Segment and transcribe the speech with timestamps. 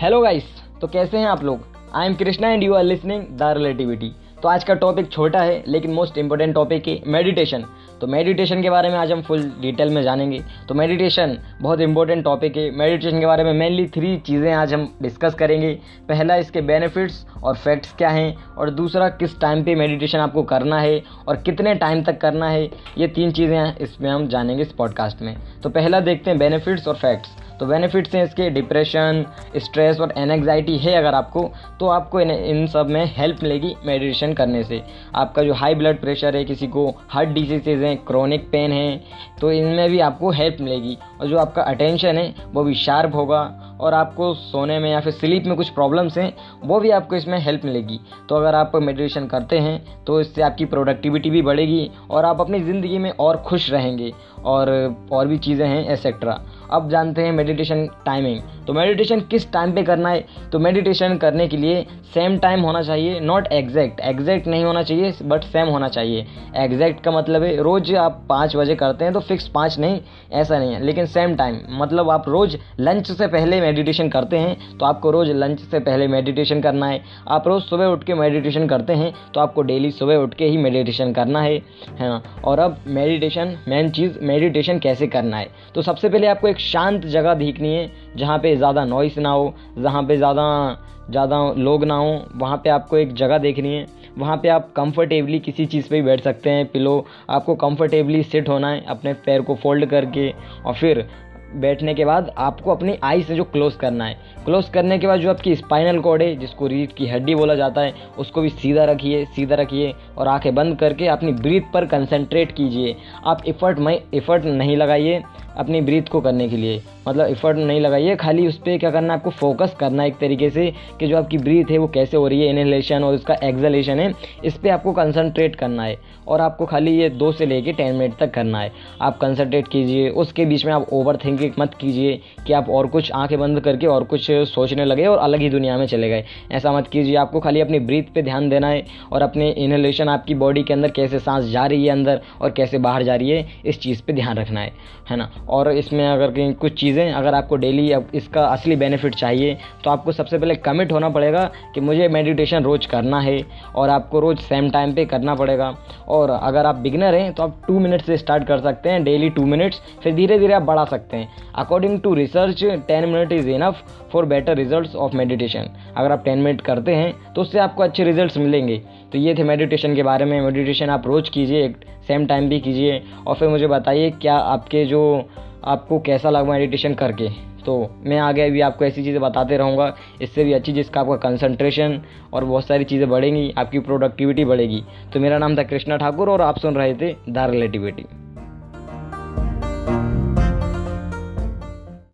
[0.00, 0.44] Hello guys
[0.80, 1.60] तो कैसे हैं आप लोग?
[1.94, 4.10] I am Krishna and you are listening the relativity
[4.42, 7.64] तो आज का टॉपिक छोटा है, लेकिन मोस्ट इंपॉर्टेंट टॉपिक है मेडिटेशन
[8.00, 12.24] तो मेडिटेशन के बारे में आज हम फुल डिटेल में जानेंगे। तो मेडिटेशन बहुत इंपॉर्टेंट
[12.24, 15.72] टॉपिक है। मेडिटेशन के बारे में मेनली थ्री चीज़ें आज हम डिस्कस करेंगे।
[16.08, 18.36] पहला, इसके बेनिफिट्स और फैक्ट्स क्या हैं?
[18.56, 21.02] और दूसरा, किस टाइम पे मेडिटेशन आपको करना है?
[21.28, 22.70] और कितने टाइम तक करना है?
[22.98, 26.96] ये तीन चीज़ें इसमें हम जानेंगे इस पॉडकास्ट में। तो पहला देखते हैं बेनिफिट्स और
[26.96, 29.24] फैक्ट्स तो बेनिफिट्स हैं इसके डिप्रेशन
[29.56, 34.32] स्ट्रेस और एनजाइटी है अगर आपको तो आपको इन इन सब में हेल्प मिलेगी मेडिटेशन
[34.34, 34.82] करने से।
[35.14, 39.00] आपका जो हाई ब्लड प्रेशर है किसी को हार्ट डिजीजेज हैं क्रॉनिक पेन है
[39.40, 43.42] तो इनमें भी आपको हेल्प मिलेगी। और जो आपका अटेंशन है, वो भी शार्प होगा
[43.80, 46.32] और आपको सोने में या फिर स्लीप में कुछ प्रॉब्लम्स हैं,
[46.64, 47.98] वो भी आपको इसमें हेल्प मिलेगी।
[48.28, 52.60] तो अगर आप मेडिटेशन करते हैं तो इससे आपकी प्रोडक्टिविटी भी बढ़ेगी और आप अपनी
[52.60, 54.12] ज़िंदगी में और खुश रहेंगे
[54.44, 54.70] और
[55.12, 59.82] और भी चीज़ें हैं एसेट्रा अब जानते हैं मेडिटेशन टाइमिंग तो मेडिटेशन किस टाइम पे
[59.82, 60.24] करना है?
[60.52, 65.12] तो मेडिटेशन करने के लिए सेम टाइम होना चाहिए नॉट एग्जैक्ट एग्जैक्ट नहीं होना चाहिए
[65.22, 66.26] बट सेम होना चाहिए.
[66.56, 70.00] एग्जैक्ट का मतलब है, रोज़ आप पाँच बजे करते हैं तो फिक्स पाँच नहीं,
[70.32, 70.82] ऐसा नहीं है.
[70.84, 75.32] लेकिन सेम टाइम मतलब आप रोज़ लंच से पहले मेडिटेशन करते हैं तो आपको रोज़
[75.32, 77.00] लंच से पहले मेडिटेशन करना है.
[77.28, 80.56] आप रोज़ सुबह उठ के मेडिटेशन करते हैं तो आपको डेली सुबह उठ के ही
[80.58, 81.54] मेडिटेशन करना है
[81.98, 82.22] है ना?
[82.44, 85.48] और अब मेडिटेशन मेन चीज़ मेडिटेशन कैसे करना है?
[85.74, 89.54] तो सबसे पहले आपको एक शांत जगह देखनी है, जहाँ पे ज़्यादा नॉइस ना हो,
[89.78, 90.76] जहाँ पे ज़्यादा
[91.10, 93.86] ज़्यादा लोग ना हो, वहाँ पे आपको एक जगह देखनी है।
[94.18, 98.48] वहाँ पे आप कंफर्टेबली किसी चीज़ पे भी बैठ सकते हैं पिलो आपको कंफर्टेबली सिट
[98.48, 100.32] होना है, अपने पैर को फोल्ड करके,
[100.66, 101.06] और फिर
[101.54, 105.20] बैठने के बाद आपको अपनी आई से जो क्लोज करना है। क्लोज करने के बाद
[105.20, 108.84] जो आपकी स्पाइनल कॉर्ड है, जिसको रीढ़ की हड्डी बोला जाता है, उसको भी सीधा
[108.84, 114.02] रखिए सीधा रखिए और आँखें बंद करके अपनी ब्रीथ पर कंसंट्रेट कीजिए। आप इफ़र्ट में
[114.14, 115.22] इफ़र्ट नहीं लगाइए
[115.56, 119.12] अपनी ब्रीथ को करने के लिए। मतलब इफ़र्ट नहीं लगाइए, खाली उस पर क्या करना
[119.12, 122.16] है, आपको फोकस करना है एक तरीके से कि जो आपकी ब्रीथ है वो कैसे
[122.16, 124.12] हो रही है इनहेलेशन और उसका एक्जलेशन है,
[124.44, 125.96] इस पर आपको कंसनट्रेट करना है।
[126.28, 130.08] और आपको खाली ये दो से लेके टेन मिनट तक करना है। आप कंसनट्रेट कीजिए,
[130.08, 133.86] उसके बीच में आप ओवर थिंकिंग मत कीजिए कि आप और कुछ आँखें बंद करके
[133.86, 137.40] और कुछ सोचने लगे और अलग ही दुनिया में चले गए। ऐसा मत कीजिए, आपको
[137.40, 141.18] खाली अपनी ब्रीथ पे ध्यान देना है और अपने इनहेलेशन आपकी बॉडी के अंदर कैसे
[141.18, 144.38] सांस जा रही है अंदर और कैसे बाहर जा रही है, इस चीज़ पर ध्यान
[144.38, 144.72] रखना है
[145.10, 145.30] है ना?
[145.48, 150.38] और इसमें अगर कुछ चीज़ें, अगर आपको डेली इसका असली बेनिफिट चाहिए तो आपको सबसे
[150.38, 153.40] पहले कमिट होना पड़ेगा कि मुझे मेडिटेशन रोज़ करना है
[153.76, 155.74] और आपको रोज़ सेम टाइम पे करना पड़ेगा।
[156.08, 159.28] और अगर आप बिगनर हैं तो आप टू मिनट से स्टार्ट कर सकते हैं डेली
[159.30, 163.48] टू मिनट्स फिर धीरे धीरे आप बढ़ा सकते हैं। According to research ten minute is
[163.48, 163.82] enough
[164.12, 168.04] for better result of meditation अगर आप टेन मिनट करते हैं तो उससे आपको अच्छे
[168.04, 168.76] रिज़ल्ट मिलेंगे।
[169.12, 171.76] तो ये थे मेडिटेशन के बारे में। मेडिटेशन आप रोज़ कीजिए, एक
[172.06, 175.28] सेम टाइम भी कीजिए। और फिर मुझे बताइए, क्या आपके जो,
[175.64, 177.28] आपको कैसा लगा मेडिटेशन करके?
[177.64, 182.00] तो मैं आगे भी आपको ऐसी चीज़ें बताते रहूँगा। इससे भी अच्छी जिसका आपका कंसंट्रेशन
[182.32, 184.82] और बहुत सारी चीज़ें बढ़ेंगी, आपकी प्रोडक्टिविटी बढ़ेगी।
[185.14, 188.06] तो मेरा नाम था कृष्णा ठाकुर और आप सुन रहे थे द रिलेटिविटी